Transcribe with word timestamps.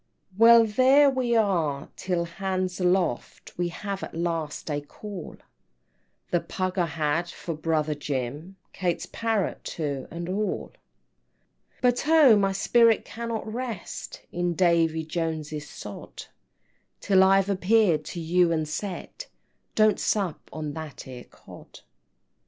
"Well, 0.35 0.65
there 0.65 1.11
we 1.11 1.35
are 1.35 1.89
till 1.95 2.25
'hands 2.25 2.79
aloft,' 2.79 3.55
We 3.55 3.67
have 3.67 4.01
at 4.01 4.15
last 4.15 4.71
a 4.71 4.81
call; 4.81 5.37
The 6.31 6.39
pug 6.39 6.79
I 6.79 6.87
had 6.87 7.29
for 7.29 7.53
brother 7.53 7.93
Jim, 7.93 8.55
Kate's 8.73 9.05
parrot 9.05 9.63
too, 9.63 10.07
and 10.09 10.27
all." 10.27 10.71
IX. 10.73 10.79
"But 11.81 12.07
oh, 12.07 12.35
my 12.35 12.51
spirit 12.51 13.05
cannot 13.05 13.45
rest 13.53 14.23
In 14.31 14.55
Davy 14.55 15.05
Joneses 15.05 15.69
sod, 15.69 16.25
Till 16.99 17.23
I've 17.23 17.47
appeared 17.47 18.03
to 18.05 18.19
you 18.19 18.51
and 18.51 18.67
said 18.67 19.27
Don't 19.75 19.99
sup 19.99 20.49
on 20.51 20.73
that 20.73 21.07
'ere 21.07 21.25
Cod!" 21.25 21.81